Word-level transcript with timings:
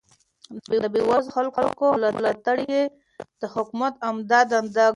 د 0.83 0.85
بې 0.93 1.01
وزلو 1.09 1.55
خلکو 1.57 1.85
ملاتړ 2.15 2.57
يې 2.71 2.81
د 3.41 3.43
حکومت 3.53 3.93
عمده 4.07 4.39
دنده 4.49 4.83
ګڼله. 4.83 4.87